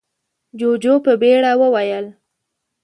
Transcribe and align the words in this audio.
جُوجُو 0.59 0.93
په 1.05 1.11
بيړه 1.21 1.51
وويل: 1.59 2.05